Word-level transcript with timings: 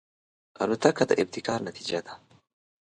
الوتکه 0.63 1.03
د 1.07 1.11
ابتکار 1.21 1.59
نتیجه 1.67 1.99
ده. 2.05 2.13